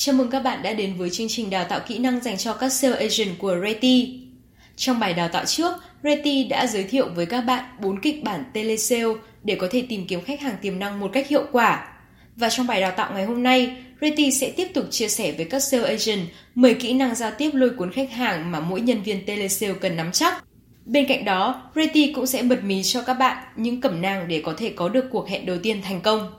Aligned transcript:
Chào 0.00 0.14
mừng 0.14 0.30
các 0.30 0.40
bạn 0.40 0.62
đã 0.62 0.72
đến 0.72 0.94
với 0.98 1.10
chương 1.10 1.28
trình 1.28 1.50
đào 1.50 1.64
tạo 1.64 1.80
kỹ 1.88 1.98
năng 1.98 2.20
dành 2.20 2.36
cho 2.36 2.52
các 2.52 2.72
sales 2.72 2.98
agent 2.98 3.38
của 3.38 3.56
Reti. 3.62 4.20
Trong 4.76 5.00
bài 5.00 5.14
đào 5.14 5.28
tạo 5.28 5.44
trước, 5.44 5.74
Reti 6.02 6.44
đã 6.44 6.66
giới 6.66 6.84
thiệu 6.84 7.08
với 7.14 7.26
các 7.26 7.40
bạn 7.40 7.64
4 7.80 8.00
kịch 8.00 8.22
bản 8.24 8.44
telesale 8.54 9.14
để 9.44 9.54
có 9.54 9.68
thể 9.70 9.84
tìm 9.88 10.06
kiếm 10.06 10.20
khách 10.20 10.40
hàng 10.40 10.56
tiềm 10.62 10.78
năng 10.78 11.00
một 11.00 11.10
cách 11.12 11.28
hiệu 11.28 11.44
quả. 11.52 11.88
Và 12.36 12.50
trong 12.50 12.66
bài 12.66 12.80
đào 12.80 12.90
tạo 12.90 13.12
ngày 13.14 13.24
hôm 13.24 13.42
nay, 13.42 13.76
Reti 14.00 14.30
sẽ 14.30 14.50
tiếp 14.50 14.68
tục 14.74 14.84
chia 14.90 15.08
sẻ 15.08 15.32
với 15.32 15.44
các 15.44 15.60
sales 15.60 15.86
agent 15.86 16.28
10 16.54 16.74
kỹ 16.74 16.92
năng 16.92 17.14
giao 17.14 17.30
tiếp 17.38 17.50
lôi 17.54 17.70
cuốn 17.70 17.92
khách 17.92 18.12
hàng 18.12 18.52
mà 18.52 18.60
mỗi 18.60 18.80
nhân 18.80 19.02
viên 19.02 19.26
telesale 19.26 19.74
cần 19.80 19.96
nắm 19.96 20.12
chắc. 20.12 20.44
Bên 20.84 21.06
cạnh 21.08 21.24
đó, 21.24 21.70
Reti 21.74 22.12
cũng 22.12 22.26
sẽ 22.26 22.42
bật 22.42 22.64
mí 22.64 22.82
cho 22.82 23.02
các 23.02 23.14
bạn 23.14 23.44
những 23.56 23.80
cẩm 23.80 24.02
nang 24.02 24.28
để 24.28 24.42
có 24.44 24.54
thể 24.58 24.72
có 24.76 24.88
được 24.88 25.04
cuộc 25.10 25.28
hẹn 25.28 25.46
đầu 25.46 25.56
tiên 25.62 25.82
thành 25.82 26.00
công. 26.00 26.37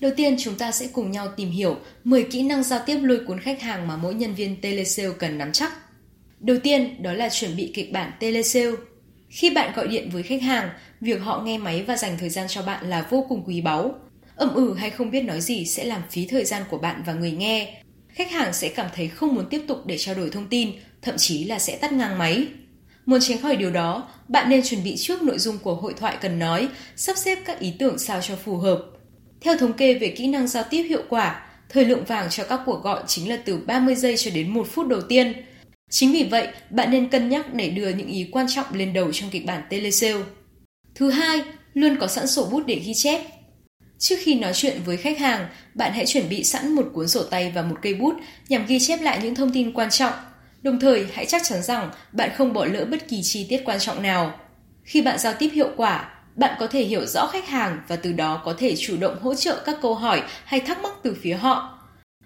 Đầu 0.00 0.12
tiên 0.16 0.36
chúng 0.38 0.54
ta 0.54 0.72
sẽ 0.72 0.88
cùng 0.92 1.10
nhau 1.10 1.28
tìm 1.36 1.50
hiểu 1.50 1.76
10 2.04 2.22
kỹ 2.22 2.42
năng 2.42 2.62
giao 2.62 2.80
tiếp 2.86 2.98
lôi 3.02 3.20
cuốn 3.26 3.40
khách 3.40 3.62
hàng 3.62 3.88
mà 3.88 3.96
mỗi 3.96 4.14
nhân 4.14 4.34
viên 4.34 4.60
telesale 4.60 5.10
cần 5.18 5.38
nắm 5.38 5.52
chắc. 5.52 5.72
Đầu 6.40 6.56
tiên 6.62 7.02
đó 7.02 7.12
là 7.12 7.28
chuẩn 7.28 7.56
bị 7.56 7.70
kịch 7.74 7.92
bản 7.92 8.12
telesale. 8.20 8.70
Khi 9.28 9.50
bạn 9.50 9.72
gọi 9.76 9.88
điện 9.88 10.10
với 10.12 10.22
khách 10.22 10.42
hàng, 10.42 10.70
việc 11.00 11.20
họ 11.20 11.42
nghe 11.44 11.58
máy 11.58 11.82
và 11.82 11.96
dành 11.96 12.16
thời 12.20 12.28
gian 12.28 12.46
cho 12.48 12.62
bạn 12.62 12.90
là 12.90 13.06
vô 13.10 13.26
cùng 13.28 13.42
quý 13.46 13.60
báu. 13.60 13.94
Ẩm 14.36 14.54
ừ 14.54 14.74
hay 14.74 14.90
không 14.90 15.10
biết 15.10 15.22
nói 15.22 15.40
gì 15.40 15.66
sẽ 15.66 15.84
làm 15.84 16.02
phí 16.10 16.26
thời 16.26 16.44
gian 16.44 16.62
của 16.70 16.78
bạn 16.78 17.02
và 17.06 17.12
người 17.12 17.32
nghe. 17.32 17.82
Khách 18.08 18.30
hàng 18.30 18.52
sẽ 18.52 18.68
cảm 18.68 18.86
thấy 18.94 19.08
không 19.08 19.34
muốn 19.34 19.46
tiếp 19.50 19.62
tục 19.68 19.86
để 19.86 19.98
trao 19.98 20.14
đổi 20.14 20.30
thông 20.30 20.48
tin, 20.48 20.72
thậm 21.02 21.14
chí 21.18 21.44
là 21.44 21.58
sẽ 21.58 21.76
tắt 21.76 21.92
ngang 21.92 22.18
máy. 22.18 22.46
Muốn 23.06 23.20
tránh 23.20 23.38
khỏi 23.38 23.56
điều 23.56 23.70
đó, 23.70 24.08
bạn 24.28 24.48
nên 24.48 24.62
chuẩn 24.62 24.84
bị 24.84 24.96
trước 24.96 25.22
nội 25.22 25.38
dung 25.38 25.58
của 25.58 25.74
hội 25.74 25.94
thoại 25.96 26.16
cần 26.20 26.38
nói, 26.38 26.68
sắp 26.96 27.16
xếp 27.16 27.38
các 27.44 27.60
ý 27.60 27.72
tưởng 27.78 27.98
sao 27.98 28.20
cho 28.22 28.36
phù 28.36 28.56
hợp– 28.56 28.82
theo 29.40 29.56
thống 29.56 29.72
kê 29.72 29.94
về 29.94 30.08
kỹ 30.08 30.26
năng 30.26 30.48
giao 30.48 30.64
tiếp 30.70 30.82
hiệu 30.82 31.02
quả, 31.08 31.46
thời 31.68 31.84
lượng 31.84 32.04
vàng 32.04 32.30
cho 32.30 32.44
các 32.44 32.60
cuộc 32.66 32.82
gọi 32.82 33.02
chính 33.06 33.28
là 33.28 33.38
từ 33.44 33.58
30 33.66 33.94
giây 33.94 34.16
cho 34.16 34.30
đến 34.34 34.48
1 34.48 34.66
phút 34.70 34.88
đầu 34.88 35.00
tiên. 35.00 35.32
Chính 35.90 36.12
vì 36.12 36.24
vậy, 36.24 36.48
bạn 36.70 36.90
nên 36.90 37.08
cân 37.08 37.28
nhắc 37.28 37.54
để 37.54 37.70
đưa 37.70 37.88
những 37.88 38.08
ý 38.08 38.28
quan 38.32 38.46
trọng 38.48 38.66
lên 38.74 38.92
đầu 38.92 39.12
trong 39.12 39.30
kịch 39.30 39.46
bản 39.46 39.62
telesale. 39.70 40.22
Thứ 40.94 41.10
hai, 41.10 41.42
luôn 41.74 41.96
có 42.00 42.06
sẵn 42.06 42.26
sổ 42.26 42.44
bút 42.44 42.66
để 42.66 42.80
ghi 42.84 42.94
chép. 42.94 43.20
Trước 43.98 44.16
khi 44.20 44.34
nói 44.34 44.52
chuyện 44.54 44.80
với 44.84 44.96
khách 44.96 45.18
hàng, 45.18 45.48
bạn 45.74 45.92
hãy 45.92 46.06
chuẩn 46.06 46.28
bị 46.28 46.44
sẵn 46.44 46.72
một 46.72 46.90
cuốn 46.92 47.08
sổ 47.08 47.22
tay 47.22 47.52
và 47.54 47.62
một 47.62 47.76
cây 47.82 47.94
bút 47.94 48.14
nhằm 48.48 48.66
ghi 48.66 48.78
chép 48.80 49.00
lại 49.02 49.20
những 49.22 49.34
thông 49.34 49.52
tin 49.52 49.72
quan 49.72 49.90
trọng. 49.90 50.12
Đồng 50.62 50.80
thời, 50.80 51.06
hãy 51.12 51.26
chắc 51.26 51.42
chắn 51.44 51.62
rằng 51.62 51.90
bạn 52.12 52.30
không 52.36 52.52
bỏ 52.52 52.64
lỡ 52.64 52.84
bất 52.84 53.08
kỳ 53.08 53.22
chi 53.22 53.46
tiết 53.48 53.62
quan 53.64 53.78
trọng 53.78 54.02
nào. 54.02 54.40
Khi 54.82 55.02
bạn 55.02 55.18
giao 55.18 55.32
tiếp 55.38 55.48
hiệu 55.54 55.68
quả, 55.76 56.17
bạn 56.38 56.56
có 56.58 56.66
thể 56.66 56.84
hiểu 56.84 57.06
rõ 57.06 57.26
khách 57.26 57.48
hàng 57.48 57.78
và 57.88 57.96
từ 57.96 58.12
đó 58.12 58.42
có 58.44 58.54
thể 58.58 58.74
chủ 58.76 58.96
động 58.96 59.18
hỗ 59.20 59.34
trợ 59.34 59.62
các 59.64 59.78
câu 59.82 59.94
hỏi 59.94 60.22
hay 60.44 60.60
thắc 60.60 60.82
mắc 60.82 60.92
từ 61.02 61.16
phía 61.22 61.34
họ. 61.34 61.78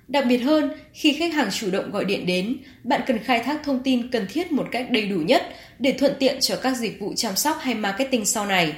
Đặc 0.09 0.25
biệt 0.29 0.39
hơn, 0.39 0.71
khi 0.93 1.13
khách 1.13 1.33
hàng 1.33 1.49
chủ 1.51 1.71
động 1.71 1.91
gọi 1.91 2.05
điện 2.05 2.27
đến, 2.27 2.57
bạn 2.85 3.01
cần 3.07 3.19
khai 3.19 3.41
thác 3.41 3.63
thông 3.65 3.83
tin 3.83 4.11
cần 4.11 4.27
thiết 4.31 4.53
một 4.53 4.69
cách 4.71 4.91
đầy 4.91 5.07
đủ 5.07 5.17
nhất 5.17 5.43
để 5.79 5.93
thuận 5.93 6.13
tiện 6.19 6.41
cho 6.41 6.57
các 6.57 6.77
dịch 6.77 7.01
vụ 7.01 7.13
chăm 7.17 7.37
sóc 7.37 7.59
hay 7.61 7.75
marketing 7.75 8.25
sau 8.25 8.47
này. 8.47 8.73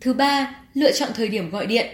Thứ 0.00 0.14
ba, 0.14 0.54
lựa 0.74 0.92
chọn 0.92 1.08
thời 1.14 1.28
điểm 1.28 1.50
gọi 1.50 1.66
điện. 1.66 1.86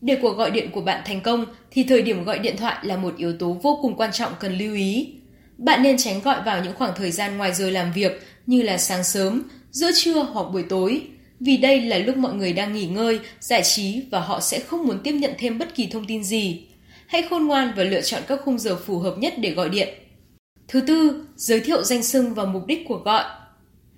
Để 0.00 0.16
cuộc 0.22 0.36
gọi 0.36 0.50
điện 0.50 0.70
của 0.70 0.80
bạn 0.80 1.02
thành 1.06 1.20
công 1.20 1.46
thì 1.70 1.84
thời 1.84 2.02
điểm 2.02 2.24
gọi 2.24 2.38
điện 2.38 2.56
thoại 2.56 2.76
là 2.82 2.96
một 2.96 3.16
yếu 3.16 3.32
tố 3.32 3.52
vô 3.62 3.78
cùng 3.82 3.96
quan 3.96 4.12
trọng 4.12 4.32
cần 4.40 4.58
lưu 4.58 4.74
ý. 4.74 5.12
Bạn 5.58 5.82
nên 5.82 5.96
tránh 5.96 6.20
gọi 6.20 6.42
vào 6.42 6.64
những 6.64 6.74
khoảng 6.74 6.92
thời 6.96 7.10
gian 7.10 7.36
ngoài 7.36 7.54
giờ 7.54 7.70
làm 7.70 7.92
việc 7.92 8.22
như 8.46 8.62
là 8.62 8.78
sáng 8.78 9.04
sớm, 9.04 9.42
giữa 9.70 9.90
trưa 9.94 10.22
hoặc 10.22 10.46
buổi 10.52 10.62
tối 10.68 11.02
vì 11.40 11.56
đây 11.56 11.80
là 11.80 11.98
lúc 11.98 12.16
mọi 12.16 12.34
người 12.34 12.52
đang 12.52 12.72
nghỉ 12.72 12.86
ngơi, 12.86 13.20
giải 13.40 13.62
trí 13.62 14.02
và 14.10 14.20
họ 14.20 14.40
sẽ 14.40 14.58
không 14.58 14.86
muốn 14.86 15.00
tiếp 15.04 15.12
nhận 15.12 15.32
thêm 15.38 15.58
bất 15.58 15.74
kỳ 15.74 15.86
thông 15.86 16.06
tin 16.06 16.24
gì. 16.24 16.66
Hãy 17.06 17.22
khôn 17.22 17.46
ngoan 17.46 17.72
và 17.76 17.84
lựa 17.84 18.00
chọn 18.00 18.22
các 18.28 18.40
khung 18.44 18.58
giờ 18.58 18.76
phù 18.86 18.98
hợp 18.98 19.14
nhất 19.18 19.34
để 19.38 19.50
gọi 19.50 19.68
điện. 19.68 19.88
Thứ 20.68 20.80
tư, 20.80 21.26
giới 21.36 21.60
thiệu 21.60 21.82
danh 21.82 22.02
xưng 22.02 22.34
và 22.34 22.44
mục 22.44 22.66
đích 22.66 22.84
của 22.88 22.96
gọi. 22.96 23.24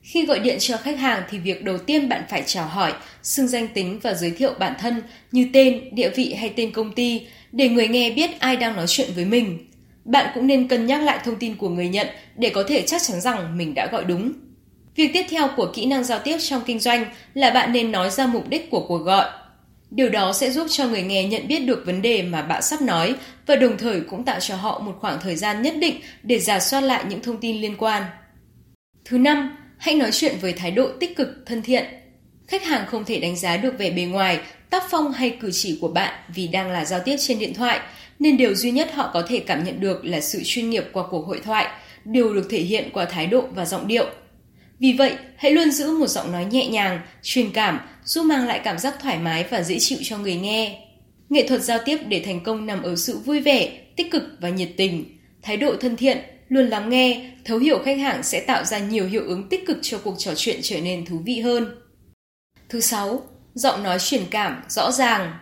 Khi 0.02 0.26
gọi 0.26 0.38
điện 0.38 0.56
cho 0.60 0.76
khách 0.76 0.98
hàng 0.98 1.22
thì 1.30 1.38
việc 1.38 1.64
đầu 1.64 1.78
tiên 1.78 2.08
bạn 2.08 2.22
phải 2.30 2.42
chào 2.46 2.66
hỏi, 2.66 2.92
xưng 3.22 3.48
danh 3.48 3.68
tính 3.68 3.98
và 4.02 4.14
giới 4.14 4.30
thiệu 4.30 4.54
bản 4.58 4.74
thân 4.80 5.02
như 5.32 5.48
tên, 5.52 5.94
địa 5.94 6.08
vị 6.08 6.34
hay 6.34 6.52
tên 6.56 6.72
công 6.72 6.92
ty 6.92 7.26
để 7.52 7.68
người 7.68 7.88
nghe 7.88 8.10
biết 8.10 8.30
ai 8.38 8.56
đang 8.56 8.76
nói 8.76 8.86
chuyện 8.88 9.08
với 9.14 9.24
mình. 9.24 9.58
Bạn 10.04 10.30
cũng 10.34 10.46
nên 10.46 10.68
cân 10.68 10.86
nhắc 10.86 11.02
lại 11.02 11.18
thông 11.24 11.36
tin 11.36 11.56
của 11.56 11.68
người 11.68 11.88
nhận 11.88 12.06
để 12.36 12.50
có 12.54 12.64
thể 12.68 12.82
chắc 12.82 13.02
chắn 13.02 13.20
rằng 13.20 13.58
mình 13.58 13.74
đã 13.74 13.88
gọi 13.92 14.04
đúng. 14.04 14.32
Việc 15.00 15.10
tiếp 15.12 15.26
theo 15.30 15.48
của 15.56 15.72
kỹ 15.74 15.86
năng 15.86 16.04
giao 16.04 16.18
tiếp 16.18 16.36
trong 16.40 16.62
kinh 16.66 16.78
doanh 16.78 17.04
là 17.34 17.50
bạn 17.50 17.72
nên 17.72 17.92
nói 17.92 18.10
ra 18.10 18.26
mục 18.26 18.48
đích 18.48 18.70
của 18.70 18.86
cuộc 18.88 18.98
gọi. 18.98 19.26
Điều 19.90 20.08
đó 20.08 20.32
sẽ 20.32 20.50
giúp 20.50 20.66
cho 20.70 20.88
người 20.88 21.02
nghe 21.02 21.24
nhận 21.24 21.48
biết 21.48 21.58
được 21.58 21.82
vấn 21.86 22.02
đề 22.02 22.22
mà 22.22 22.42
bạn 22.42 22.62
sắp 22.62 22.82
nói 22.82 23.14
và 23.46 23.56
đồng 23.56 23.78
thời 23.78 24.00
cũng 24.00 24.24
tạo 24.24 24.40
cho 24.40 24.56
họ 24.56 24.78
một 24.78 24.92
khoảng 25.00 25.20
thời 25.22 25.36
gian 25.36 25.62
nhất 25.62 25.74
định 25.80 26.00
để 26.22 26.38
giả 26.38 26.60
soát 26.60 26.80
lại 26.80 27.04
những 27.08 27.22
thông 27.22 27.36
tin 27.36 27.60
liên 27.60 27.76
quan. 27.78 28.02
Thứ 29.04 29.18
năm, 29.18 29.56
hãy 29.78 29.94
nói 29.94 30.10
chuyện 30.12 30.36
với 30.40 30.52
thái 30.52 30.70
độ 30.70 30.88
tích 31.00 31.16
cực, 31.16 31.28
thân 31.46 31.62
thiện. 31.62 31.84
Khách 32.48 32.64
hàng 32.64 32.86
không 32.86 33.04
thể 33.04 33.20
đánh 33.20 33.36
giá 33.36 33.56
được 33.56 33.78
vẻ 33.78 33.90
bề 33.90 34.02
ngoài, 34.02 34.38
tác 34.70 34.82
phong 34.90 35.12
hay 35.12 35.30
cử 35.40 35.50
chỉ 35.52 35.78
của 35.80 35.88
bạn 35.88 36.14
vì 36.34 36.48
đang 36.48 36.70
là 36.70 36.84
giao 36.84 37.00
tiếp 37.00 37.16
trên 37.18 37.38
điện 37.38 37.54
thoại, 37.54 37.80
nên 38.18 38.36
điều 38.36 38.54
duy 38.54 38.70
nhất 38.70 38.94
họ 38.94 39.10
có 39.14 39.22
thể 39.28 39.38
cảm 39.38 39.64
nhận 39.64 39.80
được 39.80 40.04
là 40.04 40.20
sự 40.20 40.40
chuyên 40.44 40.70
nghiệp 40.70 40.84
qua 40.92 41.04
cuộc 41.10 41.26
hội 41.26 41.40
thoại, 41.44 41.66
điều 42.04 42.34
được 42.34 42.46
thể 42.50 42.58
hiện 42.58 42.90
qua 42.92 43.04
thái 43.04 43.26
độ 43.26 43.44
và 43.54 43.64
giọng 43.64 43.88
điệu. 43.88 44.06
Vì 44.80 44.92
vậy, 44.92 45.16
hãy 45.36 45.52
luôn 45.52 45.70
giữ 45.70 45.90
một 45.90 46.06
giọng 46.06 46.32
nói 46.32 46.44
nhẹ 46.44 46.66
nhàng, 46.66 47.00
truyền 47.22 47.50
cảm, 47.50 47.80
giúp 48.04 48.22
mang 48.22 48.46
lại 48.46 48.60
cảm 48.64 48.78
giác 48.78 48.94
thoải 49.02 49.18
mái 49.18 49.44
và 49.50 49.62
dễ 49.62 49.78
chịu 49.78 49.98
cho 50.02 50.18
người 50.18 50.34
nghe. 50.34 50.78
Nghệ 51.28 51.48
thuật 51.48 51.62
giao 51.62 51.78
tiếp 51.84 51.98
để 52.08 52.22
thành 52.24 52.40
công 52.40 52.66
nằm 52.66 52.82
ở 52.82 52.96
sự 52.96 53.18
vui 53.18 53.40
vẻ, 53.40 53.72
tích 53.96 54.10
cực 54.10 54.22
và 54.40 54.48
nhiệt 54.48 54.68
tình. 54.76 55.18
Thái 55.42 55.56
độ 55.56 55.74
thân 55.80 55.96
thiện, 55.96 56.18
luôn 56.48 56.66
lắng 56.66 56.88
nghe, 56.88 57.30
thấu 57.44 57.58
hiểu 57.58 57.78
khách 57.84 57.98
hàng 57.98 58.22
sẽ 58.22 58.40
tạo 58.40 58.64
ra 58.64 58.78
nhiều 58.78 59.06
hiệu 59.06 59.22
ứng 59.26 59.48
tích 59.48 59.66
cực 59.66 59.78
cho 59.82 59.98
cuộc 59.98 60.14
trò 60.18 60.32
chuyện 60.36 60.58
trở 60.62 60.80
nên 60.80 61.04
thú 61.04 61.18
vị 61.24 61.40
hơn. 61.40 61.66
Thứ 62.68 62.80
sáu, 62.80 63.22
giọng 63.54 63.82
nói 63.82 63.98
truyền 63.98 64.22
cảm, 64.30 64.62
rõ 64.68 64.92
ràng. 64.92 65.32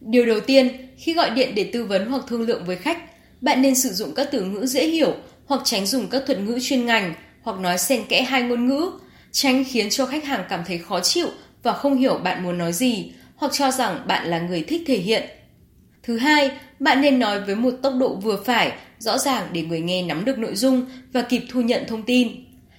Điều 0.00 0.26
đầu 0.26 0.40
tiên, 0.40 0.68
khi 0.98 1.14
gọi 1.14 1.30
điện 1.30 1.54
để 1.54 1.70
tư 1.72 1.84
vấn 1.84 2.06
hoặc 2.06 2.22
thương 2.28 2.42
lượng 2.42 2.64
với 2.66 2.76
khách, 2.76 2.98
bạn 3.40 3.62
nên 3.62 3.74
sử 3.74 3.88
dụng 3.88 4.14
các 4.14 4.28
từ 4.32 4.44
ngữ 4.44 4.66
dễ 4.66 4.86
hiểu 4.86 5.14
hoặc 5.46 5.60
tránh 5.64 5.86
dùng 5.86 6.08
các 6.08 6.22
thuật 6.26 6.40
ngữ 6.40 6.58
chuyên 6.62 6.86
ngành 6.86 7.14
hoặc 7.42 7.60
nói 7.60 7.78
xen 7.78 8.04
kẽ 8.08 8.22
hai 8.22 8.42
ngôn 8.42 8.68
ngữ, 8.68 8.90
tránh 9.32 9.64
khiến 9.64 9.90
cho 9.90 10.06
khách 10.06 10.24
hàng 10.24 10.44
cảm 10.48 10.60
thấy 10.66 10.78
khó 10.78 11.00
chịu 11.00 11.28
và 11.62 11.72
không 11.72 11.96
hiểu 11.96 12.18
bạn 12.18 12.42
muốn 12.42 12.58
nói 12.58 12.72
gì 12.72 13.12
hoặc 13.36 13.52
cho 13.52 13.70
rằng 13.70 14.04
bạn 14.06 14.26
là 14.26 14.38
người 14.38 14.62
thích 14.62 14.82
thể 14.86 14.96
hiện. 14.96 15.22
Thứ 16.02 16.18
hai, 16.18 16.50
bạn 16.78 17.00
nên 17.00 17.18
nói 17.18 17.40
với 17.40 17.54
một 17.54 17.70
tốc 17.82 17.92
độ 17.98 18.14
vừa 18.14 18.42
phải, 18.44 18.72
rõ 18.98 19.18
ràng 19.18 19.46
để 19.52 19.62
người 19.62 19.80
nghe 19.80 20.02
nắm 20.02 20.24
được 20.24 20.38
nội 20.38 20.54
dung 20.54 20.86
và 21.12 21.22
kịp 21.22 21.42
thu 21.50 21.60
nhận 21.60 21.84
thông 21.88 22.02
tin. 22.02 22.28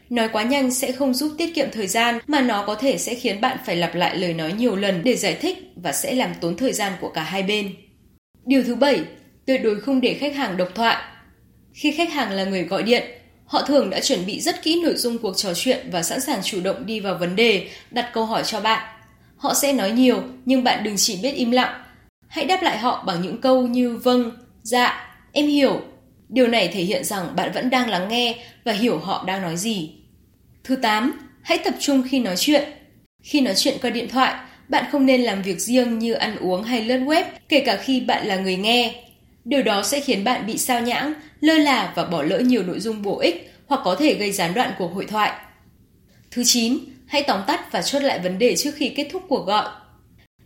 Nói 0.10 0.30
quá 0.30 0.44
nhanh 0.44 0.72
sẽ 0.72 0.92
không 0.92 1.14
giúp 1.14 1.32
tiết 1.38 1.56
kiệm 1.56 1.68
thời 1.72 1.88
gian 1.88 2.20
mà 2.28 2.42
nó 2.42 2.66
có 2.66 2.76
thể 2.76 2.98
sẽ 2.98 3.16
khiến 3.16 3.42
bạn 3.42 3.58
phải 3.66 3.76
lặp 3.76 3.96
lại 3.96 4.18
lời 4.18 4.34
nói 4.34 4.54
nhiều 4.54 4.76
lần 4.76 5.02
để 5.04 5.16
giải 5.16 5.38
thích 5.42 5.58
và 5.76 5.92
sẽ 5.92 6.16
làm 6.16 6.32
tốn 6.42 6.58
thời 6.58 6.74
gian 6.74 6.94
của 7.02 7.10
cả 7.10 7.24
hai 7.24 7.44
bên. 7.44 7.72
Điều 8.46 8.64
thứ 8.64 8.76
bảy, 8.76 9.00
tuyệt 9.46 9.62
đối 9.64 9.82
không 9.82 10.02
để 10.02 10.14
khách 10.14 10.36
hàng 10.36 10.58
độc 10.58 10.70
thoại. 10.76 10.98
Khi 11.74 11.92
khách 11.92 12.14
hàng 12.14 12.32
là 12.32 12.44
người 12.44 12.64
gọi 12.64 12.84
điện, 12.84 13.04
Họ 13.52 13.62
thường 13.62 13.90
đã 13.90 14.00
chuẩn 14.00 14.26
bị 14.26 14.42
rất 14.42 14.64
kỹ 14.64 14.82
nội 14.84 14.96
dung 14.96 15.18
cuộc 15.18 15.38
trò 15.38 15.54
chuyện 15.54 15.90
và 15.92 16.04
sẵn 16.04 16.22
sàng 16.22 16.42
chủ 16.44 16.62
động 16.62 16.86
đi 16.86 17.00
vào 17.00 17.18
vấn 17.18 17.36
đề, 17.36 17.68
đặt 17.92 18.10
câu 18.14 18.26
hỏi 18.26 18.44
cho 18.46 18.60
bạn. 18.60 18.88
Họ 19.38 19.54
sẽ 19.54 19.74
nói 19.74 19.92
nhiều, 19.92 20.24
nhưng 20.46 20.64
bạn 20.64 20.84
đừng 20.84 20.98
chỉ 20.98 21.20
biết 21.24 21.32
im 21.32 21.52
lặng. 21.52 21.84
Hãy 22.28 22.46
đáp 22.46 22.64
lại 22.64 22.78
họ 22.78 23.04
bằng 23.08 23.22
những 23.22 23.42
câu 23.42 23.68
như 23.68 23.98
vâng, 23.98 24.32
dạ, 24.64 25.16
em 25.32 25.48
hiểu. 25.48 25.82
Điều 26.30 26.48
này 26.48 26.68
thể 26.68 26.82
hiện 26.82 27.04
rằng 27.04 27.36
bạn 27.36 27.52
vẫn 27.52 27.70
đang 27.70 27.90
lắng 27.90 28.08
nghe 28.10 28.36
và 28.64 28.74
hiểu 28.74 28.98
họ 28.98 29.24
đang 29.28 29.42
nói 29.42 29.58
gì. 29.58 29.92
Thứ 30.64 30.76
8. 30.76 31.30
Hãy 31.42 31.58
tập 31.58 31.74
trung 31.80 32.04
khi 32.10 32.20
nói 32.20 32.36
chuyện. 32.38 32.64
Khi 33.24 33.42
nói 33.42 33.54
chuyện 33.58 33.78
qua 33.82 33.90
điện 33.90 34.10
thoại, 34.10 34.36
bạn 34.70 34.86
không 34.92 35.06
nên 35.06 35.22
làm 35.22 35.42
việc 35.42 35.60
riêng 35.60 36.00
như 36.00 36.14
ăn 36.14 36.38
uống 36.38 36.64
hay 36.64 36.82
lướt 36.82 37.00
web, 37.00 37.24
kể 37.50 37.60
cả 37.66 37.78
khi 37.78 38.00
bạn 38.00 38.28
là 38.28 38.36
người 38.36 38.56
nghe. 38.56 39.04
Điều 39.46 39.64
đó 39.64 39.84
sẽ 39.84 40.00
khiến 40.00 40.24
bạn 40.24 40.46
bị 40.46 40.58
sao 40.58 40.82
nhãng, 40.82 41.14
lơ 41.42 41.54
là 41.54 41.94
và 41.96 42.06
bỏ 42.06 42.24
lỡ 42.24 42.40
nhiều 42.40 42.64
nội 42.64 42.80
dung 42.80 43.02
bổ 43.02 43.20
ích 43.20 43.54
hoặc 43.66 43.82
có 43.86 43.96
thể 43.96 44.14
gây 44.14 44.32
gián 44.32 44.54
đoạn 44.54 44.74
cuộc 44.78 44.94
hội 44.94 45.06
thoại. 45.06 45.32
Thứ 46.32 46.44
9. 46.46 46.78
Hãy 47.08 47.24
tóm 47.24 47.42
tắt 47.48 47.72
và 47.72 47.82
chốt 47.82 48.00
lại 48.00 48.20
vấn 48.20 48.40
đề 48.40 48.56
trước 48.56 48.72
khi 48.76 48.90
kết 48.90 49.08
thúc 49.12 49.24
cuộc 49.30 49.46
gọi. 49.48 49.70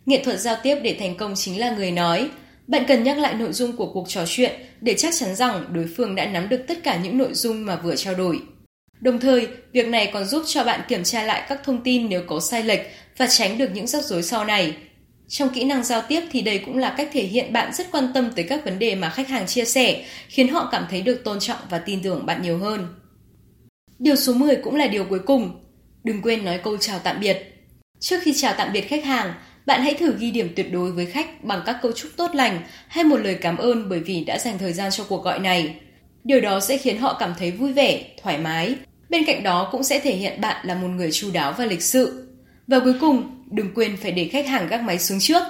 Nghệ 0.06 0.22
thuật 0.24 0.40
giao 0.40 0.56
tiếp 0.62 0.76
để 0.82 0.96
thành 0.98 1.16
công 1.16 1.34
chính 1.36 1.60
là 1.60 1.70
người 1.70 1.90
nói. 1.90 2.28
Bạn 2.66 2.84
cần 2.88 3.02
nhắc 3.02 3.18
lại 3.18 3.34
nội 3.34 3.52
dung 3.52 3.76
của 3.76 3.92
cuộc 3.92 4.08
trò 4.08 4.24
chuyện 4.26 4.52
để 4.80 4.94
chắc 4.94 5.14
chắn 5.14 5.34
rằng 5.34 5.64
đối 5.72 5.86
phương 5.96 6.14
đã 6.14 6.26
nắm 6.26 6.48
được 6.48 6.64
tất 6.68 6.78
cả 6.82 6.96
những 6.96 7.18
nội 7.18 7.34
dung 7.34 7.66
mà 7.66 7.76
vừa 7.76 7.96
trao 7.96 8.14
đổi. 8.14 8.40
Đồng 9.00 9.20
thời, 9.20 9.48
việc 9.72 9.88
này 9.88 10.10
còn 10.12 10.24
giúp 10.24 10.42
cho 10.46 10.64
bạn 10.64 10.80
kiểm 10.88 11.04
tra 11.04 11.22
lại 11.22 11.42
các 11.48 11.60
thông 11.64 11.82
tin 11.82 12.08
nếu 12.08 12.22
có 12.26 12.40
sai 12.40 12.62
lệch 12.62 12.80
và 13.16 13.26
tránh 13.26 13.58
được 13.58 13.70
những 13.74 13.86
rắc 13.86 14.04
rối 14.04 14.22
sau 14.22 14.44
này. 14.44 14.74
Trong 15.28 15.48
kỹ 15.48 15.64
năng 15.64 15.84
giao 15.84 16.02
tiếp 16.08 16.20
thì 16.30 16.40
đây 16.40 16.58
cũng 16.58 16.78
là 16.78 16.94
cách 16.96 17.10
thể 17.12 17.22
hiện 17.22 17.52
bạn 17.52 17.72
rất 17.72 17.86
quan 17.92 18.08
tâm 18.14 18.30
tới 18.36 18.44
các 18.48 18.64
vấn 18.64 18.78
đề 18.78 18.94
mà 18.94 19.10
khách 19.10 19.28
hàng 19.28 19.46
chia 19.46 19.64
sẻ, 19.64 20.04
khiến 20.28 20.48
họ 20.48 20.68
cảm 20.72 20.86
thấy 20.90 21.02
được 21.02 21.24
tôn 21.24 21.40
trọng 21.40 21.58
và 21.70 21.78
tin 21.78 22.02
tưởng 22.02 22.26
bạn 22.26 22.42
nhiều 22.42 22.58
hơn. 22.58 22.88
Điều 23.98 24.16
số 24.16 24.34
10 24.34 24.56
cũng 24.56 24.76
là 24.76 24.86
điều 24.86 25.04
cuối 25.04 25.18
cùng. 25.18 25.50
Đừng 26.04 26.22
quên 26.22 26.44
nói 26.44 26.60
câu 26.64 26.76
chào 26.76 26.98
tạm 26.98 27.20
biệt. 27.20 27.52
Trước 28.00 28.16
khi 28.22 28.32
chào 28.36 28.54
tạm 28.58 28.72
biệt 28.72 28.80
khách 28.80 29.04
hàng, 29.04 29.34
bạn 29.66 29.82
hãy 29.82 29.94
thử 29.94 30.14
ghi 30.18 30.30
điểm 30.30 30.52
tuyệt 30.56 30.72
đối 30.72 30.92
với 30.92 31.06
khách 31.06 31.44
bằng 31.44 31.62
các 31.66 31.78
câu 31.82 31.92
chúc 31.92 32.10
tốt 32.16 32.34
lành 32.34 32.60
hay 32.88 33.04
một 33.04 33.16
lời 33.16 33.38
cảm 33.40 33.56
ơn 33.56 33.88
bởi 33.88 34.00
vì 34.00 34.24
đã 34.24 34.38
dành 34.38 34.58
thời 34.58 34.72
gian 34.72 34.90
cho 34.90 35.04
cuộc 35.08 35.24
gọi 35.24 35.38
này. 35.38 35.74
Điều 36.24 36.40
đó 36.40 36.60
sẽ 36.60 36.78
khiến 36.78 36.98
họ 36.98 37.16
cảm 37.18 37.34
thấy 37.38 37.50
vui 37.50 37.72
vẻ, 37.72 38.04
thoải 38.22 38.38
mái. 38.38 38.74
Bên 39.08 39.24
cạnh 39.26 39.42
đó 39.42 39.68
cũng 39.72 39.82
sẽ 39.82 40.00
thể 40.00 40.16
hiện 40.16 40.40
bạn 40.40 40.66
là 40.66 40.74
một 40.74 40.88
người 40.88 41.12
chu 41.12 41.30
đáo 41.30 41.54
và 41.58 41.64
lịch 41.64 41.82
sự. 41.82 42.28
Và 42.66 42.80
cuối 42.80 42.94
cùng, 43.00 43.35
đừng 43.50 43.74
quên 43.74 43.96
phải 43.96 44.12
để 44.12 44.28
khách 44.32 44.46
hàng 44.46 44.68
gác 44.68 44.82
máy 44.82 44.98
xuống 44.98 45.18
trước. 45.20 45.42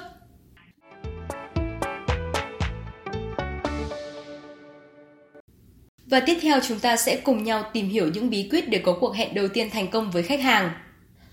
Và 6.06 6.20
tiếp 6.20 6.38
theo 6.42 6.60
chúng 6.68 6.78
ta 6.78 6.96
sẽ 6.96 7.16
cùng 7.16 7.44
nhau 7.44 7.64
tìm 7.72 7.88
hiểu 7.88 8.10
những 8.14 8.30
bí 8.30 8.48
quyết 8.50 8.68
để 8.68 8.78
có 8.78 8.96
cuộc 9.00 9.14
hẹn 9.14 9.34
đầu 9.34 9.48
tiên 9.48 9.70
thành 9.70 9.88
công 9.88 10.10
với 10.10 10.22
khách 10.22 10.40
hàng. 10.40 10.70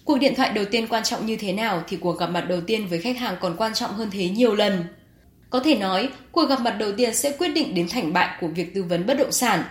Cuộc 0.06 0.18
điện 0.18 0.36
thoại 0.36 0.52
đầu 0.52 0.66
tiên 0.72 0.88
quan 0.88 1.04
trọng 1.04 1.26
như 1.26 1.36
thế 1.36 1.54
nào 1.54 1.84
thì 1.88 1.98
cuộc 1.98 2.20
gặp 2.20 2.28
mặt 2.28 2.46
đầu 2.50 2.62
tiên 2.62 2.88
với 2.88 3.00
khách 3.02 3.18
hàng 3.18 3.36
còn 3.40 3.56
quan 3.58 3.74
trọng 3.74 3.94
hơn 3.94 4.10
thế 4.12 4.30
nhiều 4.30 4.56
lần. 4.56 4.84
Có 5.50 5.60
thể 5.60 5.76
nói, 5.76 6.10
cuộc 6.32 6.50
gặp 6.50 6.62
mặt 6.62 6.76
đầu 6.80 6.92
tiên 6.92 7.16
sẽ 7.16 7.32
quyết 7.38 7.48
định 7.48 7.76
đến 7.76 7.88
thành 7.90 8.14
bại 8.14 8.38
của 8.42 8.48
việc 8.48 8.74
tư 8.76 8.84
vấn 8.84 9.06
bất 9.06 9.14
động 9.14 9.32
sản. 9.32 9.64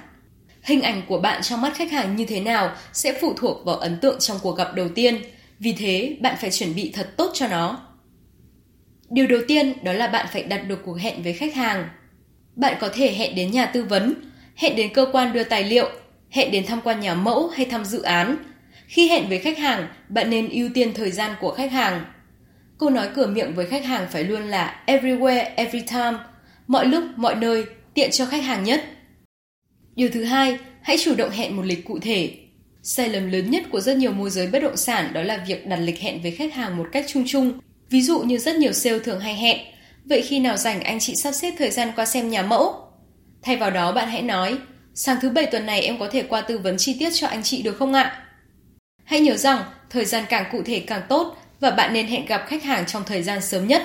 Hình 0.62 0.82
ảnh 0.82 1.02
của 1.08 1.18
bạn 1.18 1.42
trong 1.42 1.60
mắt 1.60 1.72
khách 1.76 1.92
hàng 1.92 2.16
như 2.16 2.24
thế 2.24 2.40
nào 2.40 2.70
sẽ 2.92 3.18
phụ 3.20 3.34
thuộc 3.36 3.64
vào 3.64 3.76
ấn 3.76 3.98
tượng 4.00 4.18
trong 4.18 4.38
cuộc 4.42 4.56
gặp 4.56 4.68
đầu 4.74 4.88
tiên, 4.88 5.22
vì 5.62 5.72
thế 5.72 6.16
bạn 6.20 6.36
phải 6.40 6.50
chuẩn 6.50 6.74
bị 6.74 6.90
thật 6.94 7.16
tốt 7.16 7.30
cho 7.34 7.48
nó. 7.48 7.80
Điều 9.10 9.26
đầu 9.26 9.40
tiên 9.48 9.72
đó 9.84 9.92
là 9.92 10.06
bạn 10.06 10.26
phải 10.32 10.42
đặt 10.42 10.58
được 10.58 10.82
cuộc 10.84 10.98
hẹn 10.98 11.22
với 11.22 11.32
khách 11.32 11.54
hàng. 11.54 11.88
Bạn 12.56 12.76
có 12.80 12.88
thể 12.94 13.12
hẹn 13.12 13.34
đến 13.34 13.50
nhà 13.50 13.66
tư 13.66 13.84
vấn, 13.84 14.14
hẹn 14.56 14.76
đến 14.76 14.92
cơ 14.94 15.06
quan 15.12 15.32
đưa 15.32 15.42
tài 15.42 15.64
liệu, 15.64 15.90
hẹn 16.30 16.50
đến 16.50 16.66
tham 16.66 16.80
quan 16.84 17.00
nhà 17.00 17.14
mẫu 17.14 17.48
hay 17.48 17.66
thăm 17.66 17.84
dự 17.84 18.02
án. 18.02 18.36
Khi 18.86 19.08
hẹn 19.08 19.28
với 19.28 19.38
khách 19.38 19.58
hàng, 19.58 19.88
bạn 20.08 20.30
nên 20.30 20.48
ưu 20.48 20.68
tiên 20.74 20.92
thời 20.94 21.10
gian 21.10 21.34
của 21.40 21.50
khách 21.50 21.72
hàng. 21.72 22.04
Câu 22.78 22.90
nói 22.90 23.08
cửa 23.14 23.26
miệng 23.26 23.54
với 23.54 23.66
khách 23.66 23.84
hàng 23.84 24.06
phải 24.10 24.24
luôn 24.24 24.42
là 24.42 24.82
everywhere, 24.86 25.50
every 25.56 25.80
time, 25.80 26.18
mọi 26.66 26.86
lúc, 26.86 27.04
mọi 27.16 27.34
nơi, 27.34 27.64
tiện 27.94 28.10
cho 28.10 28.26
khách 28.26 28.44
hàng 28.44 28.64
nhất. 28.64 28.84
Điều 29.94 30.08
thứ 30.12 30.24
hai, 30.24 30.58
hãy 30.82 30.96
chủ 31.04 31.14
động 31.14 31.30
hẹn 31.30 31.56
một 31.56 31.62
lịch 31.64 31.84
cụ 31.84 31.98
thể. 31.98 32.34
Sai 32.82 33.08
lầm 33.08 33.30
lớn 33.30 33.50
nhất 33.50 33.62
của 33.70 33.80
rất 33.80 33.96
nhiều 33.96 34.12
môi 34.12 34.30
giới 34.30 34.46
bất 34.46 34.58
động 34.62 34.76
sản 34.76 35.12
đó 35.12 35.22
là 35.22 35.44
việc 35.46 35.66
đặt 35.66 35.76
lịch 35.76 36.00
hẹn 36.00 36.22
với 36.22 36.30
khách 36.30 36.54
hàng 36.54 36.76
một 36.76 36.86
cách 36.92 37.04
chung 37.08 37.24
chung. 37.26 37.60
Ví 37.90 38.02
dụ 38.02 38.20
như 38.20 38.38
rất 38.38 38.56
nhiều 38.56 38.72
sale 38.72 38.98
thường 38.98 39.20
hay 39.20 39.34
hẹn, 39.34 39.58
vậy 40.04 40.22
khi 40.22 40.40
nào 40.40 40.56
rảnh 40.56 40.80
anh 40.82 40.98
chị 41.00 41.14
sắp 41.14 41.32
xếp 41.32 41.54
thời 41.58 41.70
gian 41.70 41.92
qua 41.96 42.04
xem 42.06 42.30
nhà 42.30 42.42
mẫu? 42.42 42.74
Thay 43.42 43.56
vào 43.56 43.70
đó 43.70 43.92
bạn 43.92 44.08
hãy 44.08 44.22
nói, 44.22 44.58
sáng 44.94 45.16
thứ 45.22 45.30
bảy 45.30 45.46
tuần 45.46 45.66
này 45.66 45.82
em 45.82 45.98
có 45.98 46.08
thể 46.12 46.22
qua 46.22 46.40
tư 46.40 46.58
vấn 46.58 46.76
chi 46.78 46.96
tiết 46.98 47.10
cho 47.14 47.26
anh 47.26 47.42
chị 47.42 47.62
được 47.62 47.76
không 47.78 47.92
ạ? 47.92 48.22
Hãy 49.04 49.20
nhớ 49.20 49.36
rằng, 49.36 49.62
thời 49.90 50.04
gian 50.04 50.24
càng 50.28 50.48
cụ 50.52 50.62
thể 50.62 50.80
càng 50.80 51.02
tốt 51.08 51.36
và 51.60 51.70
bạn 51.70 51.92
nên 51.92 52.06
hẹn 52.06 52.26
gặp 52.26 52.44
khách 52.48 52.62
hàng 52.62 52.86
trong 52.86 53.02
thời 53.06 53.22
gian 53.22 53.42
sớm 53.42 53.66
nhất. 53.66 53.82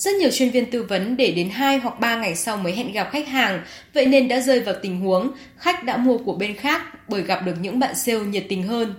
Rất 0.00 0.14
nhiều 0.14 0.30
chuyên 0.30 0.50
viên 0.50 0.70
tư 0.70 0.82
vấn 0.82 1.16
để 1.16 1.32
đến 1.32 1.50
2 1.50 1.78
hoặc 1.78 2.00
3 2.00 2.16
ngày 2.16 2.36
sau 2.36 2.56
mới 2.56 2.72
hẹn 2.72 2.92
gặp 2.92 3.08
khách 3.12 3.28
hàng, 3.28 3.64
vậy 3.94 4.06
nên 4.06 4.28
đã 4.28 4.40
rơi 4.40 4.60
vào 4.60 4.74
tình 4.82 5.00
huống 5.00 5.32
khách 5.56 5.84
đã 5.84 5.96
mua 5.96 6.18
của 6.18 6.32
bên 6.32 6.56
khác 6.56 6.82
bởi 7.08 7.22
gặp 7.22 7.40
được 7.46 7.54
những 7.60 7.78
bạn 7.78 7.94
sale 7.94 8.18
nhiệt 8.18 8.44
tình 8.48 8.62
hơn. 8.62 8.94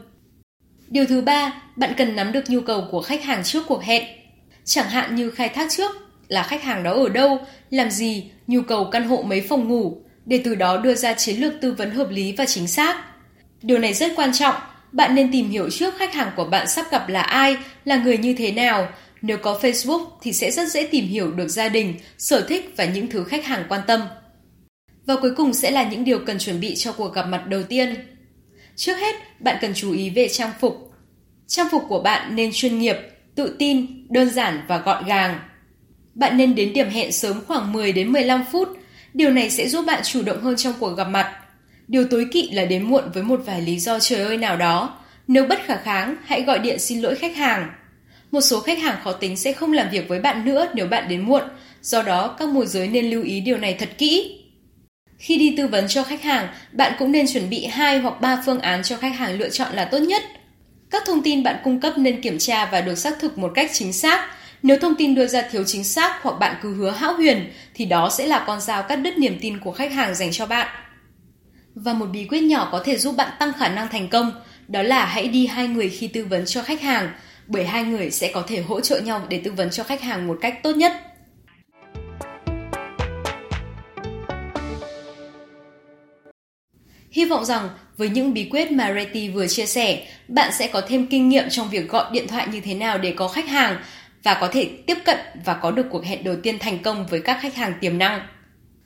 Điều 0.88 1.06
thứ 1.06 1.22
ba, 1.22 1.62
bạn 1.76 1.94
cần 1.98 2.16
nắm 2.16 2.32
được 2.32 2.50
nhu 2.50 2.60
cầu 2.62 2.88
của 2.92 3.02
khách 3.02 3.24
hàng 3.24 3.44
trước 3.44 3.64
cuộc 3.68 3.84
hẹn. 3.84 4.04
Chẳng 4.64 4.90
hạn 4.90 5.16
như 5.16 5.32
khai 5.32 5.50
thác 5.50 5.72
trước 5.72 5.92
là 6.28 6.44
khách 6.44 6.64
hàng 6.64 6.84
đó 6.84 6.94
ở 6.94 7.10
đâu, 7.10 7.40
làm 7.70 7.92
gì, 7.92 8.32
nhu 8.48 8.62
cầu 8.62 8.86
căn 8.92 9.08
hộ 9.08 9.22
mấy 9.22 9.42
phòng 9.42 9.68
ngủ, 9.68 9.98
để 10.26 10.42
từ 10.44 10.56
đó 10.56 10.78
đưa 10.78 10.96
ra 10.96 11.14
chiến 11.14 11.38
lược 11.42 11.54
tư 11.62 11.74
vấn 11.74 11.92
hợp 11.92 12.08
lý 12.10 12.32
và 12.38 12.46
chính 12.46 12.68
xác. 12.68 12.98
Điều 13.62 13.78
này 13.78 13.94
rất 13.94 14.12
quan 14.16 14.34
trọng, 14.34 14.56
bạn 14.92 15.16
nên 15.16 15.32
tìm 15.32 15.50
hiểu 15.50 15.70
trước 15.70 15.98
khách 15.98 16.14
hàng 16.14 16.32
của 16.36 16.46
bạn 16.46 16.68
sắp 16.68 16.86
gặp 16.92 17.10
là 17.10 17.22
ai, 17.22 17.58
là 17.86 17.96
người 17.96 18.18
như 18.18 18.34
thế 18.34 18.52
nào. 18.52 18.88
Nếu 19.22 19.38
có 19.38 19.60
Facebook 19.62 20.06
thì 20.22 20.34
sẽ 20.34 20.52
rất 20.52 20.72
dễ 20.72 20.88
tìm 20.88 21.08
hiểu 21.08 21.32
được 21.32 21.48
gia 21.48 21.70
đình, 21.70 21.96
sở 22.18 22.42
thích 22.42 22.74
và 22.78 22.86
những 22.86 23.08
thứ 23.08 23.24
khách 23.24 23.46
hàng 23.46 23.64
quan 23.70 23.82
tâm. 23.88 24.02
Và 25.06 25.16
cuối 25.22 25.32
cùng 25.38 25.54
sẽ 25.54 25.72
là 25.72 25.84
những 25.84 26.04
điều 26.04 26.20
cần 26.20 26.40
chuẩn 26.40 26.60
bị 26.60 26.76
cho 26.76 26.92
cuộc 26.92 27.14
gặp 27.14 27.24
mặt 27.24 27.48
đầu 27.48 27.64
tiên. 27.64 27.96
Trước 28.76 28.98
hết, 28.98 29.16
bạn 29.40 29.58
cần 29.62 29.72
chú 29.76 29.92
ý 29.92 30.10
về 30.10 30.28
trang 30.28 30.52
phục. 30.60 30.92
Trang 31.48 31.68
phục 31.72 31.84
của 31.90 32.02
bạn 32.02 32.36
nên 32.36 32.52
chuyên 32.54 32.80
nghiệp, 32.80 32.98
tự 33.36 33.56
tin, 33.60 34.08
đơn 34.10 34.30
giản 34.30 34.62
và 34.68 34.78
gọn 34.78 35.06
gàng. 35.06 35.40
Bạn 36.14 36.38
nên 36.38 36.56
đến 36.56 36.74
điểm 36.74 36.90
hẹn 36.90 37.12
sớm 37.12 37.42
khoảng 37.48 37.74
10 37.74 37.92
đến 37.92 38.12
15 38.12 38.46
phút. 38.52 38.70
Điều 39.14 39.32
này 39.32 39.50
sẽ 39.50 39.68
giúp 39.68 39.86
bạn 39.88 40.02
chủ 40.04 40.22
động 40.22 40.42
hơn 40.42 40.56
trong 40.56 40.74
cuộc 40.80 40.98
gặp 40.98 41.08
mặt. 41.08 41.36
Điều 41.88 42.08
tối 42.08 42.28
kỵ 42.32 42.50
là 42.52 42.66
đến 42.66 42.84
muộn 42.84 43.04
với 43.14 43.24
một 43.24 43.42
vài 43.46 43.62
lý 43.62 43.80
do 43.80 44.00
trời 44.00 44.20
ơi 44.20 44.38
nào 44.38 44.58
đó. 44.58 45.00
Nếu 45.28 45.46
bất 45.46 45.60
khả 45.66 45.78
kháng, 45.78 46.16
hãy 46.26 46.42
gọi 46.42 46.60
điện 46.60 46.80
xin 46.80 47.02
lỗi 47.02 47.16
khách 47.16 47.36
hàng. 47.36 47.70
Một 48.32 48.42
số 48.42 48.60
khách 48.60 48.80
hàng 48.80 48.98
khó 49.04 49.12
tính 49.12 49.38
sẽ 49.38 49.54
không 49.54 49.74
làm 49.74 49.90
việc 49.90 50.08
với 50.08 50.20
bạn 50.20 50.46
nữa 50.46 50.68
nếu 50.74 50.88
bạn 50.88 51.08
đến 51.08 51.22
muộn, 51.22 51.44
do 51.82 52.02
đó 52.02 52.36
các 52.40 52.50
môi 52.50 52.68
giới 52.68 52.88
nên 52.88 53.10
lưu 53.10 53.24
ý 53.24 53.42
điều 53.42 53.58
này 53.58 53.76
thật 53.80 53.90
kỹ. 53.98 54.38
Khi 55.18 55.38
đi 55.38 55.54
tư 55.58 55.68
vấn 55.68 55.88
cho 55.88 56.04
khách 56.04 56.24
hàng, 56.24 56.48
bạn 56.72 56.94
cũng 57.00 57.12
nên 57.12 57.26
chuẩn 57.34 57.50
bị 57.50 57.66
hai 57.66 58.00
hoặc 58.00 58.22
ba 58.22 58.44
phương 58.46 58.60
án 58.60 58.84
cho 58.84 58.98
khách 58.98 59.16
hàng 59.16 59.40
lựa 59.40 59.50
chọn 59.50 59.74
là 59.74 59.86
tốt 59.86 60.00
nhất. 60.00 60.24
Các 60.90 61.04
thông 61.06 61.24
tin 61.24 61.44
bạn 61.44 61.56
cung 61.64 61.80
cấp 61.80 61.98
nên 61.98 62.22
kiểm 62.22 62.38
tra 62.38 62.66
và 62.66 62.82
được 62.82 62.96
xác 62.96 63.20
thực 63.20 63.38
một 63.38 63.52
cách 63.56 63.70
chính 63.74 63.94
xác. 63.94 64.30
Nếu 64.64 64.78
thông 64.80 64.96
tin 64.96 65.16
đưa 65.16 65.28
ra 65.28 65.42
thiếu 65.42 65.64
chính 65.64 65.84
xác 65.84 66.24
hoặc 66.24 66.40
bạn 66.40 66.56
cứ 66.62 66.74
hứa 66.74 66.92
hão 66.92 67.14
huyền 67.14 67.54
thì 67.74 67.86
đó 67.86 68.10
sẽ 68.10 68.28
là 68.28 68.44
con 68.48 68.62
dao 68.62 68.84
cắt 68.84 68.96
đứt 68.96 69.18
niềm 69.18 69.38
tin 69.42 69.60
của 69.60 69.72
khách 69.72 69.92
hàng 69.92 70.16
dành 70.16 70.32
cho 70.32 70.46
bạn. 70.46 70.68
Và 71.76 71.94
một 71.94 72.06
bí 72.06 72.26
quyết 72.26 72.44
nhỏ 72.44 72.70
có 72.72 72.82
thể 72.86 72.98
giúp 72.98 73.16
bạn 73.18 73.30
tăng 73.40 73.54
khả 73.54 73.68
năng 73.68 73.88
thành 73.90 74.10
công, 74.10 74.32
đó 74.68 74.82
là 74.82 75.06
hãy 75.06 75.28
đi 75.28 75.48
hai 75.48 75.68
người 75.68 75.90
khi 75.90 76.08
tư 76.08 76.26
vấn 76.26 76.46
cho 76.46 76.64
khách 76.64 76.82
hàng, 76.82 77.12
bởi 77.52 77.66
hai 77.66 77.84
người 77.84 78.12
sẽ 78.12 78.32
có 78.34 78.44
thể 78.48 78.62
hỗ 78.62 78.82
trợ 78.82 79.00
nhau 79.00 79.26
để 79.30 79.42
tư 79.44 79.52
vấn 79.52 79.70
cho 79.70 79.84
khách 79.84 80.02
hàng 80.02 80.28
một 80.28 80.38
cách 80.42 80.64
tốt 80.64 80.76
nhất. 80.76 80.94
Hy 87.12 87.26
vọng 87.26 87.46
rằng 87.46 87.70
với 87.98 88.10
những 88.10 88.34
bí 88.34 88.48
quyết 88.52 88.72
mà 88.72 88.94
Reti 88.94 89.30
vừa 89.30 89.48
chia 89.48 89.66
sẻ, 89.66 90.08
bạn 90.28 90.52
sẽ 90.54 90.68
có 90.68 90.82
thêm 90.88 91.08
kinh 91.08 91.30
nghiệm 91.30 91.50
trong 91.50 91.70
việc 91.70 91.90
gọi 91.90 92.06
điện 92.12 92.28
thoại 92.28 92.48
như 92.52 92.62
thế 92.62 92.74
nào 92.74 92.98
để 92.98 93.14
có 93.18 93.28
khách 93.28 93.48
hàng 93.48 93.78
và 94.24 94.38
có 94.42 94.48
thể 94.48 94.70
tiếp 94.88 94.98
cận 95.06 95.18
và 95.46 95.54
có 95.54 95.72
được 95.72 95.86
cuộc 95.92 96.06
hẹn 96.06 96.24
đầu 96.24 96.36
tiên 96.44 96.60
thành 96.60 96.80
công 96.80 97.08
với 97.08 97.22
các 97.22 97.38
khách 97.42 97.56
hàng 97.56 97.74
tiềm 97.82 97.98
năng. 97.98 98.28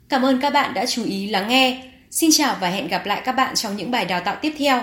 Cảm 0.08 0.22
ơn 0.22 0.40
các 0.40 0.52
bạn 0.52 0.74
đã 0.74 0.86
chú 0.86 1.04
ý 1.04 1.26
lắng 1.30 1.48
nghe. 1.48 1.82
Xin 2.10 2.30
chào 2.32 2.56
và 2.60 2.68
hẹn 2.68 2.88
gặp 2.88 3.06
lại 3.06 3.22
các 3.24 3.32
bạn 3.32 3.54
trong 3.54 3.76
những 3.76 3.90
bài 3.90 4.04
đào 4.04 4.20
tạo 4.20 4.36
tiếp 4.42 4.54
theo. 4.58 4.82